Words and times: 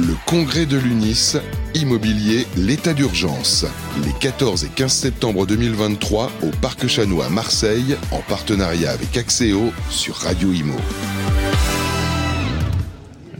Le 0.00 0.14
congrès 0.24 0.64
de 0.64 0.78
l'UNIS, 0.78 1.36
immobilier, 1.74 2.46
l'état 2.56 2.94
d'urgence. 2.94 3.66
Les 4.02 4.12
14 4.18 4.64
et 4.64 4.68
15 4.68 4.90
septembre 4.90 5.46
2023 5.46 6.32
au 6.42 6.50
Parc 6.62 6.86
Chanois 6.86 7.26
à 7.26 7.28
Marseille, 7.28 7.96
en 8.10 8.20
partenariat 8.20 8.92
avec 8.92 9.18
Axéo 9.18 9.74
sur 9.90 10.14
Radio 10.14 10.52
Imo. 10.52 10.76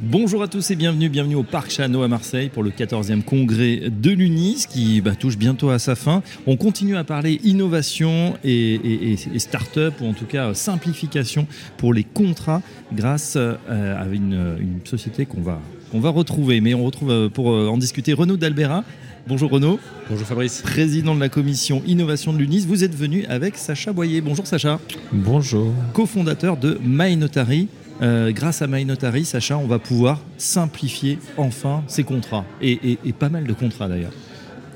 Bonjour 0.02 0.42
à 0.42 0.48
tous 0.48 0.70
et 0.70 0.76
bienvenue, 0.76 1.08
bienvenue 1.08 1.36
au 1.36 1.44
Parc 1.44 1.70
Chano 1.70 2.02
à 2.02 2.08
Marseille 2.08 2.48
pour 2.48 2.62
le 2.62 2.70
14e 2.70 3.22
congrès 3.22 3.84
de 3.88 4.10
l'UNIS 4.10 4.66
qui 4.68 5.00
bah, 5.00 5.14
touche 5.14 5.38
bientôt 5.38 5.70
à 5.70 5.78
sa 5.78 5.94
fin. 5.94 6.22
On 6.46 6.56
continue 6.56 6.96
à 6.96 7.04
parler 7.04 7.40
innovation 7.44 8.36
et, 8.42 9.16
start-up 9.38 9.94
ou 10.00 10.06
en 10.06 10.12
tout 10.12 10.26
cas 10.26 10.52
simplification 10.52 11.46
pour 11.78 11.94
les 11.94 12.02
contrats 12.04 12.60
grâce 12.92 13.34
euh, 13.36 13.56
à 13.68 14.04
une, 14.12 14.58
société 14.84 15.26
qu'on 15.26 15.42
va, 15.42 15.60
va 15.98 16.10
retrouver. 16.10 16.60
Mais 16.60 16.74
on 16.74 16.84
retrouve 16.84 17.10
euh, 17.10 17.28
pour 17.28 17.50
euh, 17.50 17.66
en 17.66 17.78
discuter 17.78 18.12
Renaud 18.12 18.36
Dalbera. 18.36 18.84
Bonjour 19.26 19.50
Renaud. 19.50 19.80
Bonjour 20.08 20.26
Fabrice. 20.26 20.62
Président 20.62 21.14
de 21.14 21.20
la 21.20 21.28
commission 21.28 21.82
innovation 21.86 22.32
de 22.32 22.38
l'UNIS. 22.38 22.66
Vous 22.66 22.84
êtes 22.84 22.94
venu 22.94 23.24
avec 23.26 23.56
Sacha 23.56 23.92
Boyer. 23.92 24.20
Bonjour 24.20 24.46
Sacha. 24.46 24.78
Bonjour. 25.12 25.72
Co-fondateur 25.92 26.56
de 26.56 26.78
MyNotary. 26.84 27.68
Euh, 28.02 28.32
grâce 28.32 28.62
à 28.62 28.66
MyNotary, 28.66 29.24
Sacha, 29.24 29.58
on 29.58 29.66
va 29.66 29.78
pouvoir 29.78 30.20
simplifier 30.38 31.18
enfin 31.36 31.82
ces 31.86 32.02
contrats. 32.02 32.44
Et, 32.62 32.98
pas 33.18 33.28
mal 33.28 33.44
de 33.44 33.52
contrats 33.52 33.88
d'ailleurs. 33.88 34.12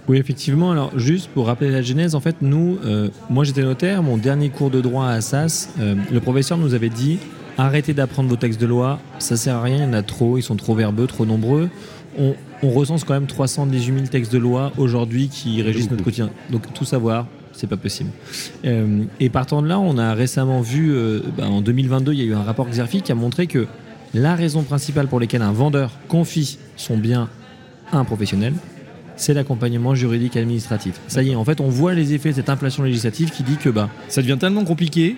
Oui, 0.07 0.19
effectivement. 0.19 0.73
Alors, 0.73 0.99
juste 0.99 1.31
pour 1.33 1.47
rappeler 1.47 1.71
la 1.71 1.81
genèse, 1.81 2.15
en 2.15 2.21
fait, 2.21 2.37
nous, 2.43 2.79
euh, 2.85 3.09
moi 3.31 3.45
j'étais 3.45 3.63
notaire, 3.63 4.03
mon 4.03 4.19
dernier 4.19 4.51
cours 4.51 4.71
de 4.71 4.83
droit 4.83 5.07
à 5.07 5.13
Assas, 5.13 5.71
euh, 5.81 5.95
le 6.13 6.21
professeur 6.21 6.59
nous 6.59 6.75
avait 6.75 6.91
dit 6.91 7.19
arrêtez 7.59 7.95
d'apprendre 7.95 8.29
vos 8.29 8.37
textes 8.37 8.61
de 8.61 8.67
loi, 8.67 9.01
ça 9.19 9.37
sert 9.37 9.57
à 9.57 9.63
rien, 9.63 9.77
il 9.77 9.83
y 9.83 9.87
en 9.87 9.93
a 9.93 10.03
trop, 10.03 10.39
ils 10.39 10.43
sont 10.43 10.57
trop 10.57 10.75
verbeux, 10.75 11.07
trop 11.07 11.27
nombreux. 11.27 11.69
On, 12.19 12.35
on 12.63 12.71
recense 12.71 13.05
quand 13.05 13.15
même 13.15 13.27
318 13.27 13.95
000 13.95 14.07
textes 14.07 14.33
de 14.33 14.39
loi 14.39 14.73
aujourd'hui 14.79 15.29
qui 15.29 15.61
régissent 15.63 15.91
notre 15.91 16.05
quotidien. 16.05 16.31
Donc, 16.51 16.73
tout 16.73 16.85
savoir, 16.85 17.27
c'est 17.53 17.67
pas 17.67 17.77
possible. 17.77 18.11
Euh, 18.65 19.05
et 19.21 19.31
partant 19.31 19.63
de 19.63 19.69
là, 19.69 19.79
on 19.79 19.99
a 19.99 20.15
récemment 20.15 20.61
vu, 20.61 20.93
euh, 20.93 21.21
bah, 21.37 21.47
en 21.47 21.61
2022, 21.61 22.13
il 22.13 22.19
y 22.19 22.23
a 22.23 22.25
eu 22.25 22.35
un 22.35 22.43
rapport 22.43 22.69
Xerfi 22.69 23.03
qui 23.03 23.13
a 23.13 23.15
montré 23.15 23.47
que 23.47 23.67
la 24.13 24.35
raison 24.35 24.63
principale 24.63 25.09
pour 25.09 25.21
laquelle 25.21 25.43
un 25.43 25.53
vendeur 25.53 25.93
confie 26.09 26.59
son 26.77 26.97
bien 26.97 27.29
à 27.93 27.99
un 27.99 28.05
professionnel, 28.05 28.55
c'est 29.17 29.35
l'accompagnement 29.35 29.95
juridique 29.95 30.37
administratif. 30.37 31.01
Ça 31.09 31.23
y 31.23 31.31
est, 31.31 31.35
en 31.35 31.45
fait, 31.45 31.61
on 31.61 31.69
voit 31.69 31.95
les 31.95 32.15
effets 32.15 32.31
de 32.31 32.37
cette 32.37 32.49
inflation 32.49 32.83
législative 32.83 33.31
qui 33.31 33.43
dit 33.43 33.57
que 33.57 33.69
bah, 33.69 33.89
ça 34.09 34.23
devient 34.23 34.39
tellement 34.39 34.65
compliqué 34.65 35.17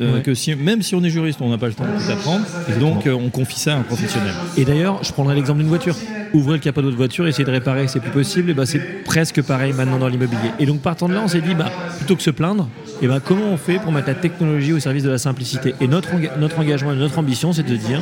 euh, 0.00 0.20
que 0.20 0.34
si, 0.34 0.54
même 0.54 0.82
si 0.82 0.94
on 0.94 1.04
est 1.04 1.10
juriste, 1.10 1.40
on 1.40 1.50
n'a 1.50 1.58
pas 1.58 1.68
le 1.68 1.74
temps 1.74 1.84
d'apprendre. 2.08 2.44
Donc, 2.80 3.06
on 3.06 3.28
confie 3.30 3.58
ça 3.58 3.74
à 3.74 3.78
un 3.78 3.82
professionnel. 3.82 4.32
Et 4.56 4.64
d'ailleurs, 4.64 5.02
je 5.02 5.12
prendrai 5.12 5.34
l'exemple 5.34 5.60
d'une 5.60 5.68
voiture 5.68 5.96
ouvrir 6.34 6.54
le 6.54 6.58
capot 6.60 6.80
de 6.80 6.86
votre 6.86 6.96
voiture, 6.96 7.26
essayer 7.26 7.44
de 7.44 7.50
réparer, 7.50 7.88
c'est 7.88 8.00
plus 8.00 8.10
possible, 8.10 8.50
et 8.50 8.54
bah, 8.54 8.66
c'est 8.66 9.04
presque 9.04 9.42
pareil 9.42 9.72
maintenant 9.72 9.98
dans 9.98 10.08
l'immobilier. 10.08 10.50
Et 10.58 10.66
donc 10.66 10.80
partant 10.80 11.08
de 11.08 11.14
là, 11.14 11.20
on 11.24 11.28
s'est 11.28 11.40
dit, 11.40 11.54
bah, 11.54 11.70
plutôt 11.98 12.16
que 12.16 12.22
se 12.22 12.30
plaindre, 12.30 12.68
et 13.00 13.06
bah, 13.06 13.20
comment 13.24 13.50
on 13.52 13.56
fait 13.56 13.78
pour 13.78 13.92
mettre 13.92 14.08
la 14.08 14.14
technologie 14.14 14.72
au 14.72 14.80
service 14.80 15.02
de 15.02 15.10
la 15.10 15.18
simplicité? 15.18 15.74
Et 15.80 15.88
notre, 15.88 16.10
notre 16.38 16.58
engagement 16.58 16.92
et 16.92 16.96
notre 16.96 17.18
ambition, 17.18 17.52
c'est 17.52 17.62
de 17.62 17.76
dire 17.76 18.00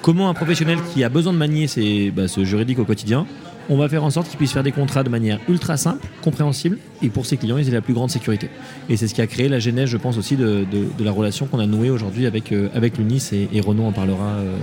comment 0.00 0.28
un 0.28 0.34
professionnel 0.34 0.78
qui 0.92 1.04
a 1.04 1.08
besoin 1.08 1.32
de 1.32 1.38
manier 1.38 1.66
ses, 1.66 2.10
bah, 2.10 2.28
ce 2.28 2.44
juridique 2.44 2.78
au 2.78 2.84
quotidien, 2.84 3.26
on 3.68 3.76
va 3.76 3.88
faire 3.88 4.04
en 4.04 4.10
sorte 4.10 4.28
qu'il 4.28 4.38
puisse 4.38 4.52
faire 4.52 4.62
des 4.62 4.72
contrats 4.72 5.02
de 5.02 5.08
manière 5.08 5.38
ultra 5.48 5.76
simple, 5.76 6.06
compréhensible, 6.22 6.78
et 7.02 7.08
pour 7.08 7.26
ses 7.26 7.36
clients, 7.36 7.58
ils 7.58 7.68
aient 7.68 7.72
la 7.72 7.80
plus 7.80 7.94
grande 7.94 8.10
sécurité. 8.10 8.48
Et 8.88 8.96
c'est 8.96 9.08
ce 9.08 9.14
qui 9.14 9.20
a 9.20 9.26
créé 9.26 9.48
la 9.48 9.58
genèse, 9.58 9.88
je 9.88 9.96
pense, 9.96 10.18
aussi 10.18 10.36
de, 10.36 10.66
la 11.00 11.12
relation 11.12 11.46
qu'on 11.46 11.58
a 11.58 11.66
nouée 11.66 11.90
aujourd'hui 11.90 12.26
avec, 12.26 12.52
euh, 12.52 12.68
avec 12.74 12.98
l'UNIS, 12.98 13.30
et, 13.32 13.48
et, 13.52 13.60
Renaud 13.60 13.84
en 13.84 13.92
parlera 13.92 14.24
euh, 14.24 14.56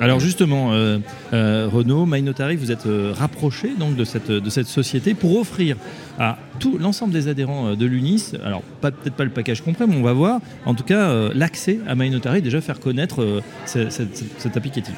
alors 0.00 0.20
justement, 0.20 0.72
euh, 0.74 0.98
euh, 1.32 1.68
Renaud, 1.72 2.06
MyNotary, 2.06 2.54
vous 2.54 2.70
êtes 2.70 2.86
rapproché 3.18 3.72
donc 3.76 3.96
de 3.96 4.04
cette, 4.04 4.30
de 4.30 4.50
cette 4.50 4.68
société 4.68 5.14
pour 5.14 5.36
offrir 5.36 5.76
à 6.20 6.38
tout 6.60 6.78
l'ensemble 6.78 7.12
des 7.12 7.26
adhérents 7.26 7.74
de 7.74 7.84
l'UNIS, 7.84 8.34
alors 8.44 8.62
peut-être 8.80 9.14
pas 9.14 9.24
le 9.24 9.30
package 9.30 9.60
complet, 9.62 9.86
mais 9.88 9.96
on 9.96 10.02
va 10.02 10.12
voir, 10.12 10.40
en 10.66 10.74
tout 10.74 10.84
cas 10.84 11.30
l'accès 11.34 11.80
à 11.88 11.96
MyNotary, 11.96 12.42
déjà 12.42 12.60
faire 12.60 12.78
connaître 12.78 13.42
cet 13.66 14.56
applicatif. 14.56 14.94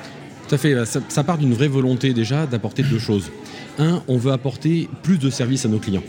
Tout 0.50 0.56
à 0.56 0.58
fait, 0.58 0.74
ça 0.84 1.22
part 1.22 1.38
d'une 1.38 1.54
vraie 1.54 1.68
volonté 1.68 2.12
déjà 2.12 2.44
d'apporter 2.44 2.82
deux 2.82 2.98
choses. 2.98 3.30
Un, 3.78 4.02
on 4.08 4.16
veut 4.16 4.32
apporter 4.32 4.88
plus 5.04 5.16
de 5.16 5.30
services 5.30 5.64
à 5.64 5.68
nos 5.68 5.78
clients. 5.78 6.02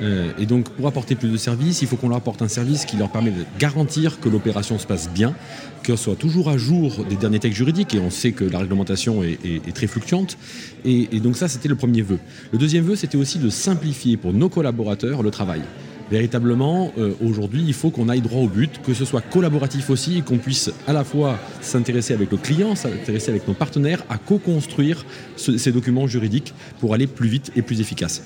Euh, 0.00 0.32
et 0.38 0.46
donc, 0.46 0.70
pour 0.70 0.86
apporter 0.86 1.14
plus 1.14 1.28
de 1.28 1.36
services, 1.36 1.82
il 1.82 1.88
faut 1.88 1.96
qu'on 1.96 2.08
leur 2.08 2.16
apporte 2.16 2.40
un 2.40 2.48
service 2.48 2.86
qui 2.86 2.96
leur 2.96 3.10
permet 3.10 3.32
de 3.32 3.44
garantir 3.58 4.18
que 4.18 4.30
l'opération 4.30 4.78
se 4.78 4.86
passe 4.86 5.10
bien, 5.10 5.34
qu'elle 5.82 5.98
soit 5.98 6.16
toujours 6.16 6.48
à 6.48 6.56
jour 6.56 7.04
des 7.04 7.16
derniers 7.16 7.38
textes 7.38 7.58
juridiques, 7.58 7.94
et 7.94 7.98
on 7.98 8.08
sait 8.08 8.32
que 8.32 8.44
la 8.44 8.60
réglementation 8.60 9.22
est, 9.22 9.74
très 9.74 9.88
fluctuante. 9.88 10.38
Et, 10.86 11.20
donc 11.20 11.36
ça, 11.36 11.46
c'était 11.46 11.68
le 11.68 11.76
premier 11.76 12.00
vœu. 12.00 12.18
Le 12.50 12.56
deuxième 12.56 12.84
vœu, 12.84 12.96
c'était 12.96 13.18
aussi 13.18 13.40
de 13.40 13.50
simplifier 13.50 14.16
pour 14.16 14.32
nos 14.32 14.48
collaborateurs 14.48 15.22
le 15.22 15.30
travail. 15.30 15.60
Véritablement, 16.10 16.92
euh, 16.98 17.12
aujourd'hui, 17.24 17.62
il 17.66 17.74
faut 17.74 17.90
qu'on 17.90 18.08
aille 18.08 18.20
droit 18.20 18.42
au 18.42 18.48
but, 18.48 18.80
que 18.82 18.94
ce 18.94 19.04
soit 19.04 19.22
collaboratif 19.22 19.90
aussi, 19.90 20.18
et 20.18 20.22
qu'on 20.22 20.38
puisse 20.38 20.70
à 20.86 20.92
la 20.92 21.04
fois 21.04 21.38
s'intéresser 21.60 22.12
avec 22.12 22.30
le 22.30 22.36
client, 22.36 22.74
s'intéresser 22.74 23.30
avec 23.30 23.48
nos 23.48 23.54
partenaires, 23.54 24.04
à 24.10 24.18
co-construire 24.18 25.04
ces 25.36 25.72
documents 25.72 26.06
juridiques 26.06 26.54
pour 26.80 26.94
aller 26.94 27.06
plus 27.06 27.28
vite 27.28 27.52
et 27.56 27.62
plus 27.62 27.80
efficace 27.80 28.22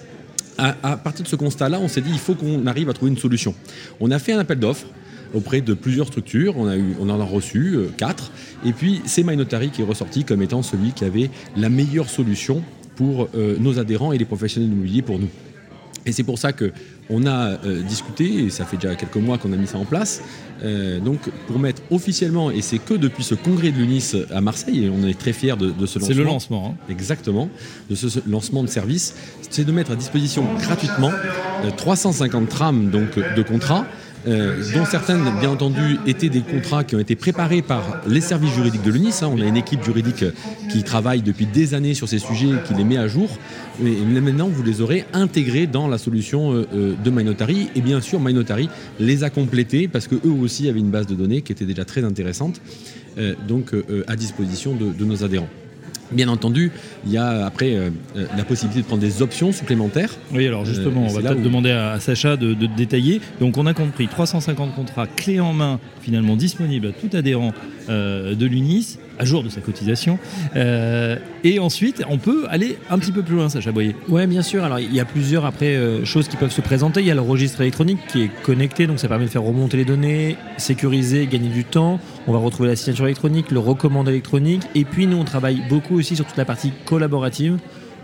à, 0.59 0.97
partir 0.97 1.25
de 1.25 1.29
ce 1.29 1.37
constat-là, 1.37 1.79
on 1.81 1.89
s'est 1.89 2.01
dit 2.01 2.11
il 2.11 2.19
faut 2.19 2.35
qu'on 2.35 2.67
arrive 2.67 2.89
à 2.89 2.93
trouver 2.93 3.11
une 3.11 3.19
solution. 3.19 3.55
On 4.01 4.11
a 4.11 4.19
fait 4.19 4.33
un 4.33 4.39
appel 4.39 4.59
d'offres 4.59 4.87
auprès 5.35 5.61
de 5.61 5.75
plusieurs 5.75 6.07
structures. 6.07 6.57
On 6.57 7.09
en 7.11 7.21
a 7.21 7.25
reçu 7.25 7.75
euh, 7.75 7.89
quatre. 7.97 8.31
Et 8.65 8.73
puis, 8.73 9.03
c'est 9.05 9.23
MyNotary 9.23 9.71
qui 9.71 9.83
est 9.83 9.85
ressorti 9.85 10.25
comme 10.25 10.43
étant 10.43 10.63
celui 10.63 10.93
qui 10.93 11.05
avait 11.05 11.31
la 11.57 11.69
meilleure 11.69 12.09
solution 12.09 12.63
pour 12.95 13.29
euh, 13.35 13.57
nos 13.59 13.79
adhérents 13.79 14.13
et 14.13 14.19
les 14.19 14.25
professionnels 14.25 14.71
immobiliers 14.71 15.03
pour 15.03 15.19
nous. 15.19 15.29
Et 16.07 16.13
c'est 16.13 16.23
pour 16.23 16.39
ça 16.39 16.53
que 16.53 16.73
on 17.11 17.27
a 17.27 17.59
euh, 17.65 17.83
discuté, 17.83 18.45
et 18.45 18.51
ça 18.51 18.65
fait 18.65 18.77
déjà 18.77 18.95
quelques 18.95 19.17
mois 19.17 19.39
qu'on 19.39 19.53
a 19.53 19.57
mis 19.57 19.67
ça 19.67 19.79
en 19.79 19.85
place, 19.85 20.23
euh, 20.63 20.99
donc 21.01 21.19
pour 21.47 21.59
mettre 21.59 21.83
officiellement, 21.91 22.51
et 22.51 22.63
c'est 22.63 22.79
que 22.79 22.95
depuis 22.95 23.25
ce 23.25 23.35
congrès 23.35 23.71
de 23.71 23.77
l'UNIS 23.77 24.15
à 24.33 24.41
Marseille, 24.41 24.85
et 24.85 24.91
on 24.91 25.07
est 25.07 25.19
très 25.19 25.33
fiers 25.33 25.57
de, 25.57 25.73
ce 25.87 25.99
lancement. 25.99 26.07
C'est 26.07 26.15
le 26.15 26.25
lancement. 26.25 26.75
Hein. 26.75 26.91
Exactement, 26.91 27.49
de 27.91 27.95
ce, 27.95 28.21
lancement 28.29 28.63
de 28.63 28.69
service, 28.69 29.15
c'est 29.51 29.65
de 29.65 29.73
mettre 29.73 29.93
à 29.93 29.97
disposition 29.97 30.45
gratuitement 30.61 31.13
350 31.77 32.43
euh, 32.43 32.47
trames 32.47 32.91
donc, 32.91 33.19
de 33.19 33.43
contrats 33.43 33.87
euh, 34.27 34.63
dont 34.75 34.85
certaines, 34.85 35.23
bien 35.41 35.51
entendu, 35.51 35.99
étaient 36.07 36.29
des 36.29 36.41
contrats 36.41 36.85
qui 36.85 36.97
ont 36.97 36.99
été 36.99 37.15
préparés 37.15 37.63
par 37.63 38.01
les 38.07 38.21
services 38.21 38.53
juridiques 38.55 38.83
de 38.83 38.91
l'UNIS. 38.91 39.23
Hein. 39.23 39.31
On 39.33 39.41
a 39.41 39.45
une 39.45 39.57
équipe 39.57 39.85
juridique 39.85 40.25
qui 40.71 40.83
travaille 40.83 41.23
depuis 41.23 41.47
des 41.47 41.75
années 41.75 41.95
sur 41.95 42.09
ces 42.09 42.19
sujets, 42.19 42.49
qui 42.67 42.75
les 42.75 42.85
met 42.85 42.97
à 42.97 43.09
jour. 43.09 43.29
Et 43.85 44.21
maintenant, 44.21 44.49
vous 44.49 44.63
les 44.63 44.81
aurez 44.81 45.05
intégrés 45.13 45.67
dans 45.67 45.89
la 45.89 45.99
solution 45.99 46.53
euh, 46.53 46.67
euh, 46.75 46.95
de 47.03 47.11
MyNotary. 47.11 47.69
Et 47.77 47.81
bien 47.81 48.01
sûr, 48.01 48.21
MyNotary 48.21 48.69
les 48.99 49.25
a 49.25 49.31
complétés 49.31 49.89
parce 49.89 50.09
qu'eux 50.09 50.21
aussi 50.41 50.69
avaient 50.69 50.81
une 50.81 50.91
base 50.91 51.07
de 51.07 51.15
données 51.15 51.43
qui 51.43 51.53
était 51.53 51.67
déjà 51.67 51.85
très 51.85 52.05
intéressante, 52.05 52.61
donc 53.49 53.73
à 54.09 54.17
disposition 54.17 54.75
de 54.75 55.05
nos 55.05 55.25
adhérents. 55.25 55.49
Bien 56.13 56.29
entendu, 56.29 56.71
il 57.05 57.13
y 57.13 57.17
a 57.17 57.47
après 57.47 57.75
euh, 57.75 57.91
euh, 58.17 58.27
la 58.37 58.45
possibilité 58.45 58.83
de 58.83 58.87
prendre 58.87 59.03
des 59.03 59.23
options 59.23 59.53
supplémentaires. 59.53 60.11
Oui, 60.33 60.47
alors 60.47 60.65
justement, 60.65 61.03
euh, 61.03 61.09
on 61.11 61.13
va 61.13 61.21
peut-être 61.21 61.43
demander 61.43 61.71
à, 61.71 61.99
Sacha 62.01 62.37
de, 62.37 62.55
détailler. 62.77 63.21
Donc 63.41 63.59
on 63.59 63.67
a 63.67 63.75
compris 63.75 64.07
350 64.07 64.75
contrats 64.75 65.07
clés 65.07 65.41
en 65.41 65.53
main 65.53 65.81
finalement 66.01 66.37
disponibles 66.37 66.89
à 66.89 66.93
tout 66.93 67.15
adhérent 67.17 67.53
de 67.89 68.47
l'UNIS 68.47 68.99
à 69.19 69.25
jour 69.25 69.43
de 69.43 69.49
sa 69.49 69.61
cotisation. 69.61 70.19
Euh, 70.55 71.17
et 71.45 71.59
ensuite, 71.59 72.03
on 72.09 72.19
peut 72.19 72.47
aller 72.49 72.79
un 72.91 72.99
petit 72.99 73.13
peu 73.13 73.23
plus 73.23 73.37
loin, 73.37 73.49
Sacha 73.49 73.73
Boyer. 73.73 73.95
Oui, 74.09 74.27
bien 74.27 74.43
sûr. 74.43 74.65
Alors, 74.65 74.79
il 74.79 74.95
y 74.95 75.01
a 75.01 75.05
plusieurs 75.05 75.45
après 75.45 75.77
euh, 75.77 76.05
choses 76.05 76.29
qui 76.29 76.37
peuvent 76.37 76.53
se 76.53 76.61
présenter. 76.61 77.01
Il 77.01 77.07
y 77.07 77.11
a 77.11 77.15
le 77.15 77.21
registre 77.21 77.61
électronique 77.61 77.99
qui 78.09 78.23
est 78.23 78.31
connecté, 78.43 78.87
donc 78.87 78.99
ça 78.99 79.09
permet 79.09 79.25
de 79.25 79.31
faire 79.31 79.43
remonter 79.43 79.77
les 79.77 79.85
données, 79.85 80.37
sécuriser, 80.57 81.27
gagner 81.27 81.49
du 81.49 81.65
temps. 81.65 82.01
On 82.27 82.33
va 82.33 82.39
retrouver 82.39 82.69
la 82.69 82.77
signature 82.77 83.07
électronique, 83.07 83.51
le 83.51 83.61
recommande 83.61 84.09
électronique. 84.09 84.63
Et 84.75 84.85
puis, 84.85 85.07
nous, 85.07 85.17
on 85.17 85.25
travaille 85.25 85.63
beaucoup 85.69 85.97
aussi 85.97 86.17
sur 86.17 86.25
toute 86.25 86.37
la 86.37 86.45
partie 86.45 86.73
collaborative. 86.85 87.59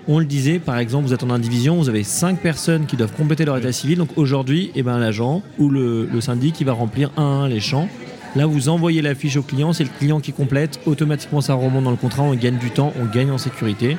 On 0.08 0.18
le 0.18 0.24
disait, 0.24 0.58
par 0.58 0.78
exemple, 0.78 1.06
vous 1.06 1.14
êtes 1.14 1.22
en 1.22 1.30
indivision, 1.30 1.76
vous 1.76 1.88
avez 1.88 2.02
cinq 2.02 2.40
personnes 2.40 2.86
qui 2.86 2.96
doivent 2.96 3.12
compléter 3.12 3.44
leur 3.44 3.56
état 3.56 3.70
civil. 3.70 3.98
Donc 3.98 4.08
aujourd'hui, 4.16 4.72
eh 4.74 4.82
ben, 4.82 4.98
l'agent 4.98 5.42
ou 5.58 5.68
le, 5.68 6.08
le 6.12 6.20
syndic 6.20 6.54
qui 6.54 6.64
va 6.64 6.72
remplir 6.72 7.12
un 7.16 7.22
à 7.22 7.24
un 7.24 7.48
les 7.48 7.60
champs 7.60 7.88
Là, 8.34 8.46
vous 8.46 8.70
envoyez 8.70 9.02
la 9.02 9.14
fiche 9.14 9.36
au 9.36 9.42
client, 9.42 9.74
c'est 9.74 9.84
le 9.84 9.90
client 9.98 10.18
qui 10.18 10.32
complète, 10.32 10.80
automatiquement 10.86 11.42
ça 11.42 11.52
remonte 11.52 11.84
dans 11.84 11.90
le 11.90 11.96
contrat, 11.96 12.22
on 12.22 12.34
gagne 12.34 12.56
du 12.56 12.70
temps, 12.70 12.94
on 12.98 13.04
gagne 13.04 13.30
en 13.30 13.36
sécurité. 13.36 13.98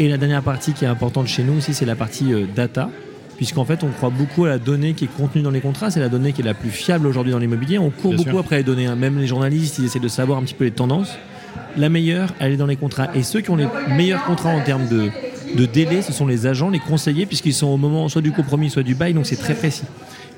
Et 0.00 0.08
la 0.08 0.16
dernière 0.16 0.42
partie 0.42 0.72
qui 0.72 0.86
est 0.86 0.88
importante 0.88 1.26
chez 1.26 1.42
nous 1.42 1.58
aussi, 1.58 1.74
c'est 1.74 1.84
la 1.84 1.94
partie 1.94 2.32
euh, 2.32 2.46
data, 2.54 2.88
puisqu'en 3.36 3.66
fait, 3.66 3.84
on 3.84 3.88
croit 3.88 4.08
beaucoup 4.08 4.46
à 4.46 4.48
la 4.48 4.58
donnée 4.58 4.94
qui 4.94 5.04
est 5.04 5.14
contenue 5.14 5.42
dans 5.42 5.50
les 5.50 5.60
contrats, 5.60 5.90
c'est 5.90 6.00
la 6.00 6.08
donnée 6.08 6.32
qui 6.32 6.40
est 6.40 6.44
la 6.44 6.54
plus 6.54 6.70
fiable 6.70 7.06
aujourd'hui 7.06 7.32
dans 7.32 7.38
l'immobilier. 7.38 7.78
On 7.78 7.90
court 7.90 8.14
beaucoup 8.14 8.38
après 8.38 8.56
les 8.56 8.62
données, 8.62 8.86
hein. 8.86 8.96
même 8.96 9.18
les 9.18 9.26
journalistes, 9.26 9.78
ils 9.78 9.84
essaient 9.84 10.00
de 10.00 10.08
savoir 10.08 10.38
un 10.38 10.42
petit 10.42 10.54
peu 10.54 10.64
les 10.64 10.70
tendances. 10.70 11.18
La 11.76 11.90
meilleure, 11.90 12.32
elle 12.38 12.52
est 12.52 12.56
dans 12.56 12.66
les 12.66 12.76
contrats. 12.76 13.08
Et 13.14 13.22
ceux 13.22 13.42
qui 13.42 13.50
ont 13.50 13.56
les 13.56 13.68
meilleurs 13.90 14.24
contrats 14.24 14.54
en 14.54 14.62
termes 14.62 14.88
de, 14.88 15.10
de 15.54 15.66
délai, 15.66 16.00
ce 16.00 16.14
sont 16.14 16.26
les 16.26 16.46
agents, 16.46 16.70
les 16.70 16.78
conseillers, 16.78 17.26
puisqu'ils 17.26 17.52
sont 17.52 17.66
au 17.66 17.76
moment 17.76 18.08
soit 18.08 18.22
du 18.22 18.32
compromis, 18.32 18.70
soit 18.70 18.82
du 18.82 18.94
bail, 18.94 19.12
donc 19.12 19.26
c'est 19.26 19.36
très 19.36 19.54
précis. 19.54 19.84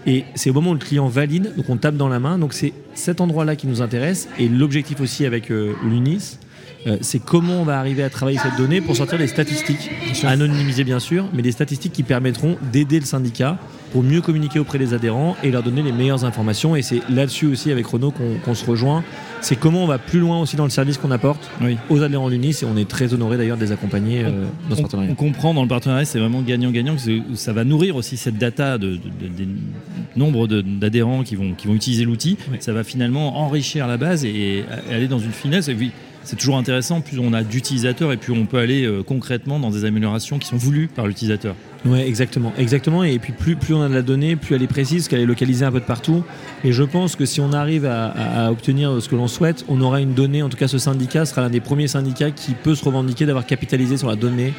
Et 0.07 0.25
c'est 0.35 0.51
au 0.51 0.55
moment 0.55 0.71
où 0.71 0.75
le 0.75 0.79
client 0.79 1.09
valide, 1.09 1.55
donc 1.57 1.69
on 1.69 1.77
tape 1.77 1.97
dans 1.97 2.09
la 2.09 2.19
main. 2.19 2.39
Donc 2.39 2.55
c'est 2.55 2.73
cet 2.95 3.21
endroit-là 3.21 3.57
qui 3.57 3.67
nous 3.67 3.83
intéresse. 3.83 4.29
Et 4.39 4.49
l'objectif 4.49 5.01
aussi 5.01 5.27
avec 5.27 5.51
euh, 5.51 5.75
l'UNIS, 5.85 6.39
Euh, 6.87 6.97
c'est 7.01 7.19
comment 7.19 7.61
on 7.61 7.65
va 7.65 7.79
arriver 7.79 8.03
à 8.03 8.11
travailler 8.11 8.39
cette 8.39 8.57
donnée 8.57 8.81
pour 8.81 8.97
sortir 8.97 9.19
des 9.19 9.27
statistiques, 9.27 9.91
anonymisées 10.23 10.85
bien 10.85 11.01
sûr, 11.01 11.27
mais 11.33 11.43
des 11.43 11.53
statistiques 11.53 11.93
qui 11.93 12.05
permettront 12.05 12.57
d'aider 12.73 13.01
le 13.01 13.05
syndicat 13.05 13.59
pour 13.93 14.03
mieux 14.03 14.21
communiquer 14.21 14.59
auprès 14.59 14.79
des 14.79 14.95
adhérents 14.95 15.37
et 15.43 15.51
leur 15.51 15.63
donner 15.63 15.83
les 15.83 15.93
meilleures 15.93 16.25
informations. 16.25 16.77
Et 16.77 16.83
c'est 16.83 17.01
là-dessus 17.09 17.47
aussi 17.47 17.71
avec 17.71 17.87
Renault 17.87 18.13
qu'on 18.45 18.55
se 18.55 18.65
rejoint. 18.65 19.03
C'est 19.41 19.57
comment 19.57 19.85
on 19.85 19.87
va 19.87 19.99
plus 19.99 20.19
loin 20.19 20.41
aussi 20.41 20.57
dans 20.57 20.65
le 20.65 20.71
service 20.71 20.99
qu'on 20.99 21.11
apporte 21.11 21.49
aux 21.89 22.03
adhérents 22.03 22.29
d'Unis 22.29 22.57
et 22.63 22.65
on 22.65 22.77
est 22.77 22.89
très 22.89 23.15
honoré 23.15 23.37
d'ailleurs 23.37 23.57
de 23.57 23.65
les 23.65 23.73
accompagner 23.73 24.25
euh, 24.25 24.45
dans 24.69 24.77
ce 24.77 24.81
partenariat. 24.83 25.13
On 25.13 25.15
comprend 25.15 25.55
dans 25.55 25.63
le 25.63 25.69
partenariat, 25.69 26.05
c'est 26.05 26.19
vraiment 26.19 26.43
gagnant-gagnant, 26.43 26.97
que 26.97 27.37
ça 27.37 27.53
va 27.53 27.65
nourrir 27.65 27.97
aussi 27.97 28.17
cette 28.17 28.37
data 28.37 28.79
de, 28.79 28.97
des 28.97 29.49
nombres 30.17 30.49
d'adhérents 30.49 31.23
qui 31.23 31.37
vont, 31.37 31.55
qui 31.55 31.69
vont 31.69 31.75
utiliser 31.75 32.05
l'outil. 32.05 32.37
Ça 32.61 32.73
va 32.73 32.83
finalement 32.83 33.39
enrichir 33.39 33.87
la 33.87 33.97
base 33.97 34.25
et, 34.25 34.65
aller 34.91 35.09
dans 35.09 35.21
une 35.21 35.33
finesse. 35.33 35.69
Et 35.69 35.77
c'est 36.29 36.37
toujours 36.37 36.59
intéressant, 36.59 37.01
plus 37.01 37.19
on 37.19 37.33
a 37.33 37.43
d'utilisateurs 37.43 38.13
et 38.13 38.19
plus 38.19 38.35
on 38.35 38.45
peut 38.45 38.59
aller 38.59 38.85
euh, 38.85 39.03
concrètement 39.03 39.59
dans 39.59 39.71
des 39.71 39.87
améliorations 39.87 40.39
qui 40.39 40.47
sont 40.47 40.59
voulues 40.59 40.87
par 40.87 41.07
l'utilisateur. 41.07 41.55
Oui, 41.87 42.01
exactement, 42.01 42.53
exactement. 42.59 43.03
Et 43.03 43.19
puis 43.19 43.33
plus, 43.33 43.57
plus 43.57 43.73
on 43.73 43.81
a 43.81 43.89
de 43.89 43.95
la 43.95 44.03
donnée, 44.03 44.37
plus 44.37 44.55
elle 44.55 44.63
est 44.63 44.67
précise, 44.67 45.09
qu'elle 45.09 45.21
est 45.21 45.27
localisée 45.27 45.65
un 45.65 45.73
peu 45.73 45.81
de 45.81 45.87
partout. 45.87 46.23
Et 46.65 46.73
je 46.73 46.83
pense 46.83 47.17
que 47.17 47.25
si 47.25 47.41
on 47.41 47.55
arrive 47.55 47.87
à, 47.87 48.51
obtenir 48.51 49.01
ce 49.01 49.09
que 49.09 49.17
l'on 49.17 49.27
souhaite, 49.27 49.65
on 49.69 49.81
aura 49.81 50.03
une 50.03 50.13
donnée. 50.13 50.43
En 50.43 50.51
tout 50.51 50.59
cas, 50.59 50.69
ce 50.69 50.77
syndicat 50.77 51.25
sera 51.25 51.41
l'un 51.41 51.49
des 51.49 51.61
premiers 51.61 51.89
syndicats 51.89 52.31
qui 52.31 52.53
peut 52.53 52.75
se 52.75 52.85
revendiquer 52.85 53.25
d'avoir 53.25 53.47
capitalisé 53.47 53.97
sur 53.97 54.09
la 54.09 54.17
donnée 54.17 54.53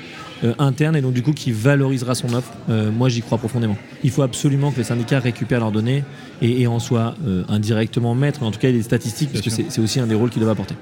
euh, 0.43 0.55
interne 0.57 0.95
et 0.95 1.01
donc 1.01 1.13
du 1.13 1.21
coup 1.21 1.33
qui 1.33 1.51
valorisera 1.51 2.15
son 2.15 2.33
offre. 2.33 2.51
Euh, 2.71 2.89
moi, 2.89 3.09
j'y 3.09 3.21
crois 3.21 3.37
profondément. 3.37 3.77
Il 4.03 4.09
faut 4.09 4.23
absolument 4.23 4.71
que 4.71 4.77
les 4.77 4.85
syndicats 4.85 5.19
récupèrent 5.19 5.59
leurs 5.59 5.71
données 5.71 6.03
et, 6.41 6.65
en 6.65 6.79
soient 6.79 7.13
indirectement 7.47 8.15
maîtres, 8.15 8.41
en 8.41 8.49
tout 8.49 8.59
cas 8.59 8.71
des 8.71 8.81
statistiques, 8.81 9.31
parce 9.33 9.43
que 9.43 9.51
c'est 9.51 9.81
aussi 9.81 9.99
un 9.99 10.07
des 10.07 10.15
rôles 10.15 10.31
qu'ils 10.31 10.41
doivent 10.41 10.53
apporter. 10.53 10.75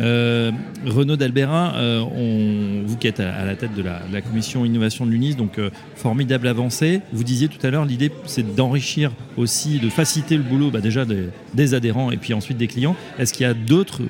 Euh, 0.00 0.50
Renaud 0.86 1.16
d'Albera, 1.16 1.74
euh, 1.76 2.82
vous 2.84 2.96
qui 2.96 3.06
êtes 3.06 3.20
à, 3.20 3.44
la 3.44 3.56
tête 3.56 3.74
de 3.74 3.82
la, 3.82 4.20
commission 4.20 4.64
innovation 4.64 5.06
de 5.06 5.10
l'UNIS, 5.10 5.34
donc 5.34 5.58
euh, 5.58 5.70
formidable 5.96 6.48
avancée. 6.48 7.00
Vous 7.12 7.24
disiez 7.24 7.48
tout 7.48 7.64
à 7.66 7.70
l'heure, 7.70 7.84
l'idée 7.84 8.10
c'est 8.26 8.54
d'enrichir 8.54 9.12
aussi, 9.36 9.78
de 9.78 9.88
faciliter 9.88 10.36
le 10.36 10.42
boulot 10.42 10.70
bah, 10.70 10.80
déjà 10.80 11.04
des, 11.04 11.74
adhérents 11.74 12.10
et 12.10 12.16
puis 12.16 12.34
ensuite 12.34 12.56
des 12.56 12.68
clients. 12.68 12.96
Est-ce 13.18 13.32
qu'il 13.32 13.44
y 13.46 13.48
a 13.48 13.54
d'autres 13.54 14.02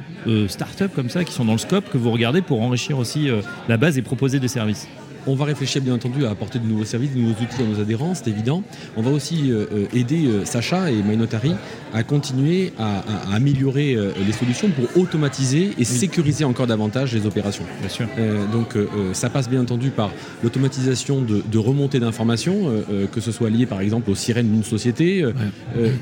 startups 0.48 0.88
comme 0.94 1.10
ça 1.10 1.24
qui 1.24 1.32
sont 1.32 1.44
dans 1.44 1.52
le 1.52 1.58
scope 1.58 1.90
que 1.90 1.98
vous 1.98 2.10
regardez 2.10 2.42
pour 2.42 2.62
enrichir 2.62 2.98
aussi 2.98 3.28
la 3.68 3.76
base 3.76 3.98
et 3.98 4.02
proposer 4.02 4.40
des 4.40 4.48
services? 4.48 4.88
On 5.26 5.34
va 5.34 5.44
réfléchir 5.44 5.82
bien 5.82 5.94
entendu 5.94 6.26
à 6.26 6.30
apporter 6.30 6.58
de 6.58 6.66
nouveaux 6.66 6.84
services, 6.84 7.12
de 7.12 7.18
nouveaux 7.18 7.40
outils 7.40 7.62
à 7.62 7.66
nos 7.66 7.80
adhérents, 7.80 8.14
c'est 8.14 8.28
évident. 8.28 8.62
On 8.96 9.02
va 9.02 9.10
aussi 9.10 9.50
euh, 9.50 9.66
euh, 9.72 9.86
aider 9.94 10.26
euh, 10.26 10.44
Sacha 10.44 10.90
et 10.90 11.02
MyNotary 11.02 11.52
à 11.94 12.02
continuer 12.02 12.72
à, 12.78 13.02
améliorer 13.34 13.96
les 14.26 14.32
solutions 14.32 14.70
pour 14.70 15.02
automatiser 15.02 15.72
et 15.78 15.84
sécuriser 15.84 16.44
encore 16.44 16.66
davantage 16.66 17.14
les 17.14 17.26
opérations. 17.26 17.64
Bien 17.80 17.88
sûr. 17.90 18.06
donc 18.50 18.78
ça 19.12 19.28
passe 19.28 19.48
bien 19.48 19.60
entendu 19.60 19.90
par 19.90 20.10
l'automatisation 20.42 21.20
de, 21.20 21.42
de 21.46 21.58
remontée 21.58 22.00
d'informations, 22.00 22.72
que 23.12 23.20
ce 23.20 23.30
soit 23.30 23.50
lié 23.50 23.66
par 23.66 23.82
exemple 23.82 24.10
aux 24.10 24.14
sirènes 24.14 24.50
d'une 24.50 24.64
société, 24.64 25.22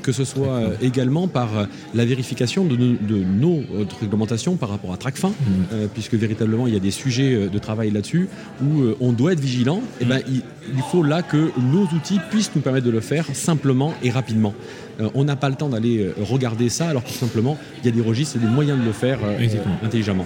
que 0.01 0.13
ce 0.13 0.23
soit 0.23 0.61
également 0.81 1.27
par 1.27 1.67
la 1.93 2.05
vérification 2.05 2.63
de, 2.63 2.77
de, 2.77 3.23
nos 3.23 3.61
réglementations 3.99 4.55
par 4.55 4.69
rapport 4.69 4.93
à 4.93 4.97
TRACFIN, 4.97 5.29
mmh. 5.29 5.75
puisque 5.93 6.13
véritablement 6.13 6.67
il 6.67 6.73
y 6.73 6.77
a 6.77 6.81
des 6.81 6.91
sujets 6.91 7.49
de 7.49 7.59
travail 7.59 7.91
là-dessus 7.91 8.29
où 8.63 8.83
on 9.01 9.10
on 9.11 9.13
doit 9.13 9.33
être 9.33 9.41
vigilant, 9.41 9.81
et 9.99 10.03
eh 10.03 10.05
ben, 10.05 10.21
il, 10.29 10.81
faut 10.89 11.03
là 11.03 11.21
que 11.21 11.51
nos 11.59 11.83
outils 11.83 12.19
puissent 12.29 12.51
nous 12.55 12.61
permettre 12.61 12.85
de 12.85 12.91
le 12.91 13.01
faire 13.01 13.25
simplement 13.33 13.93
et 14.01 14.09
rapidement. 14.09 14.53
Euh, 15.01 15.09
on 15.15 15.25
n'a 15.25 15.35
pas 15.35 15.49
le 15.49 15.55
temps 15.55 15.67
d'aller 15.67 15.99
euh, 15.99 16.13
regarder 16.21 16.69
ça, 16.69 16.87
alors 16.87 17.03
que 17.03 17.09
tout 17.09 17.15
simplement, 17.15 17.57
il 17.79 17.85
y 17.85 17.89
a 17.89 17.91
des 17.91 18.01
registres 18.01 18.37
et 18.37 18.39
des 18.39 18.47
moyens 18.47 18.79
de 18.79 18.85
le 18.85 18.93
faire 18.93 19.19
euh, 19.23 19.47
intelligemment. 19.83 20.25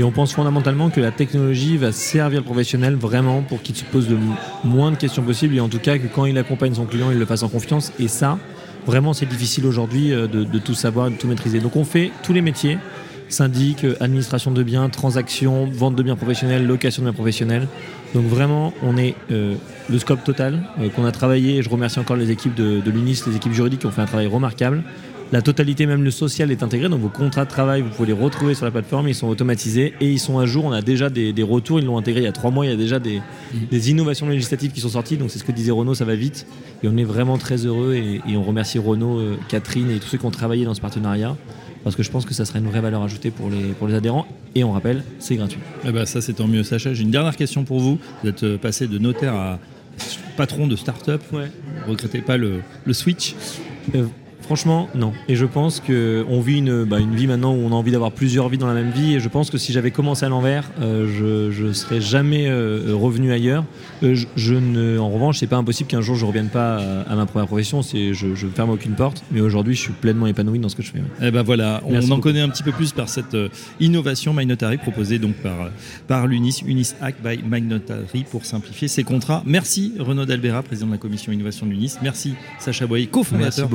Et 0.00 0.04
on 0.04 0.10
pense 0.10 0.32
fondamentalement 0.32 0.90
que 0.90 1.00
la 1.00 1.12
technologie 1.12 1.76
va 1.76 1.92
servir 1.92 2.40
le 2.40 2.44
professionnel 2.44 2.94
vraiment 2.94 3.42
pour 3.42 3.62
qu'il 3.62 3.76
se 3.76 3.84
pose 3.84 4.08
le 4.08 4.18
moins 4.64 4.90
de 4.90 4.96
questions 4.96 5.22
possibles 5.22 5.56
et 5.56 5.60
en 5.60 5.68
tout 5.68 5.80
cas 5.80 5.98
que 5.98 6.06
quand 6.06 6.24
il 6.24 6.38
accompagne 6.38 6.74
son 6.74 6.86
client, 6.86 7.10
il 7.10 7.18
le 7.18 7.26
fasse 7.26 7.42
en 7.42 7.48
confiance. 7.48 7.92
Et 7.98 8.06
ça, 8.06 8.38
vraiment, 8.86 9.12
c'est 9.12 9.26
difficile 9.26 9.66
aujourd'hui 9.66 10.10
de, 10.10 10.26
de, 10.26 10.58
tout 10.60 10.74
savoir, 10.74 11.10
de 11.10 11.16
tout 11.16 11.26
maîtriser. 11.26 11.58
Donc 11.58 11.74
on 11.74 11.84
fait 11.84 12.12
tous 12.22 12.32
les 12.32 12.42
métiers 12.42 12.78
syndic, 13.28 13.86
administration 14.00 14.50
de 14.50 14.62
biens, 14.62 14.88
transactions, 14.88 15.66
vente 15.66 15.94
de 15.96 16.02
biens 16.02 16.16
professionnels, 16.16 16.66
location 16.66 17.02
de 17.02 17.08
biens 17.08 17.14
professionnels. 17.14 17.68
Donc 18.14 18.24
vraiment, 18.26 18.72
on 18.82 18.96
est 18.96 19.14
euh, 19.30 19.54
le 19.90 19.98
scope 19.98 20.24
total 20.24 20.62
euh, 20.80 20.88
qu'on 20.88 21.04
a 21.04 21.12
travaillé. 21.12 21.56
Et 21.56 21.62
je 21.62 21.68
remercie 21.68 21.98
encore 21.98 22.16
les 22.16 22.30
équipes 22.30 22.54
de, 22.54 22.82
l'UNIS, 22.86 23.22
les 23.26 23.36
équipes 23.36 23.52
juridiques 23.52 23.80
qui 23.80 23.86
ont 23.86 23.90
fait 23.90 24.02
un 24.02 24.06
travail 24.06 24.26
remarquable. 24.26 24.82
La 25.30 25.42
totalité, 25.42 25.84
même 25.84 26.04
le 26.04 26.10
social, 26.10 26.50
est 26.50 26.62
intégré. 26.62 26.88
Donc 26.88 27.00
vos 27.00 27.10
contrats 27.10 27.44
de 27.44 27.50
travail, 27.50 27.82
vous 27.82 27.90
pouvez 27.90 28.08
les 28.08 28.14
retrouver 28.14 28.54
sur 28.54 28.64
la 28.64 28.70
plateforme. 28.70 29.08
Ils 29.08 29.14
sont 29.14 29.28
automatisés 29.28 29.92
et 30.00 30.10
ils 30.10 30.18
sont 30.18 30.38
à 30.38 30.46
jour. 30.46 30.64
On 30.64 30.72
a 30.72 30.80
déjà 30.80 31.10
des, 31.10 31.34
retours. 31.42 31.80
Ils 31.80 31.84
l'ont 31.84 31.98
intégré 31.98 32.22
il 32.22 32.24
y 32.24 32.28
a 32.28 32.32
trois 32.32 32.50
mois. 32.50 32.64
Il 32.64 32.70
y 32.70 32.72
a 32.72 32.76
déjà 32.76 32.98
des, 32.98 33.20
des 33.70 33.90
innovations 33.90 34.26
législatives 34.26 34.72
qui 34.72 34.80
sont 34.80 34.88
sorties. 34.88 35.18
Donc 35.18 35.30
c'est 35.30 35.38
ce 35.38 35.44
que 35.44 35.52
disait 35.52 35.70
Renaud, 35.70 35.94
ça 35.94 36.06
va 36.06 36.14
vite. 36.14 36.46
Et 36.82 36.88
on 36.88 36.96
est 36.96 37.04
vraiment 37.04 37.36
très 37.36 37.66
heureux. 37.66 37.94
Et, 37.94 38.22
on 38.36 38.42
remercie 38.42 38.78
Renaud, 38.78 39.18
euh, 39.18 39.36
Catherine 39.48 39.90
et 39.90 39.98
tous 39.98 40.08
ceux 40.08 40.18
qui 40.18 40.24
ont 40.24 40.30
travaillé 40.30 40.64
dans 40.64 40.74
ce 40.74 40.80
partenariat 40.80 41.36
parce 41.84 41.96
que 41.96 42.02
je 42.02 42.10
pense 42.10 42.24
que 42.24 42.34
ça 42.34 42.44
serait 42.44 42.58
une 42.58 42.68
vraie 42.68 42.80
valeur 42.80 43.02
ajoutée 43.02 43.30
pour 43.30 43.50
les, 43.50 43.72
pour 43.78 43.88
les 43.88 43.94
adhérents. 43.94 44.26
Et 44.54 44.64
on 44.64 44.72
rappelle, 44.72 45.02
c'est 45.18 45.36
gratuit. 45.36 45.60
Eh 45.84 45.92
ben 45.92 46.04
ça, 46.06 46.20
c'est 46.20 46.34
tant 46.34 46.46
mieux, 46.46 46.62
Sacha. 46.62 46.94
J'ai 46.94 47.02
une 47.02 47.10
dernière 47.10 47.36
question 47.36 47.64
pour 47.64 47.80
vous. 47.80 47.98
Vous 48.22 48.28
êtes 48.28 48.42
euh, 48.44 48.58
passé 48.58 48.86
de 48.86 48.98
notaire 48.98 49.34
à 49.34 49.58
patron 50.36 50.66
de 50.66 50.76
start-up. 50.76 51.22
Ouais. 51.32 51.50
Vous 51.84 51.92
regrettez 51.92 52.20
pas 52.20 52.36
le, 52.36 52.60
le 52.84 52.92
switch? 52.92 53.34
Euh, 53.94 54.06
Franchement, 54.48 54.88
non. 54.94 55.12
Et 55.28 55.36
je 55.36 55.44
pense 55.44 55.78
qu'on 55.78 56.40
vit 56.40 56.56
une, 56.56 56.84
bah, 56.84 57.00
une, 57.00 57.14
vie 57.14 57.26
maintenant 57.26 57.52
où 57.52 57.58
on 57.58 57.68
a 57.68 57.74
envie 57.74 57.92
d'avoir 57.92 58.12
plusieurs 58.12 58.48
vies 58.48 58.56
dans 58.56 58.66
la 58.66 58.72
même 58.72 58.88
vie. 58.88 59.16
Et 59.16 59.20
je 59.20 59.28
pense 59.28 59.50
que 59.50 59.58
si 59.58 59.74
j'avais 59.74 59.90
commencé 59.90 60.24
à 60.24 60.30
l'envers, 60.30 60.70
euh, 60.80 61.50
je 61.52 61.64
ne 61.64 61.72
serais 61.74 62.00
jamais 62.00 62.48
euh, 62.48 62.94
revenu 62.94 63.30
ailleurs. 63.30 63.66
Euh, 64.02 64.16
je, 64.36 64.54
ne, 64.54 64.98
en 64.98 65.10
revanche, 65.10 65.36
c'est 65.36 65.48
pas 65.48 65.58
impossible 65.58 65.90
qu'un 65.90 66.00
jour 66.00 66.16
je 66.16 66.24
revienne 66.24 66.48
pas 66.48 66.78
à, 67.06 67.14
ma 67.14 67.26
première 67.26 67.46
profession. 67.46 67.82
C'est, 67.82 68.14
je 68.14 68.28
ne 68.28 68.50
ferme 68.50 68.70
aucune 68.70 68.94
porte. 68.94 69.22
Mais 69.32 69.42
aujourd'hui, 69.42 69.74
je 69.74 69.82
suis 69.82 69.92
pleinement 69.92 70.26
épanoui 70.26 70.58
dans 70.60 70.70
ce 70.70 70.76
que 70.76 70.82
je 70.82 70.92
fais. 70.92 71.02
Eh 71.20 71.30
ben 71.30 71.42
voilà, 71.42 71.82
on 71.84 72.10
en 72.10 72.18
connaît 72.18 72.40
un 72.40 72.48
petit 72.48 72.62
peu 72.62 72.72
plus 72.72 72.92
par 72.92 73.10
cette 73.10 73.36
innovation 73.80 74.32
MyNotary 74.32 74.78
proposée 74.78 75.18
donc 75.18 75.34
par, 75.34 75.68
par 76.06 76.26
l'UNIS, 76.26 76.62
UNIS 76.66 76.94
Hack 77.02 77.16
by 77.22 77.40
MyNotary 77.46 78.24
pour 78.30 78.46
simplifier 78.46 78.88
ses 78.88 79.04
contrats. 79.04 79.42
Merci 79.44 79.92
Renaud 79.98 80.24
Dalbera, 80.24 80.62
président 80.62 80.86
de 80.86 80.92
la 80.92 80.98
commission 80.98 81.32
innovation 81.32 81.66
de 81.66 81.72
l'UNIS. 81.72 81.98
Merci 82.00 82.32
Sacha 82.58 82.86
Boyer, 82.86 83.08
cofondateur 83.08 83.68
de 83.68 83.74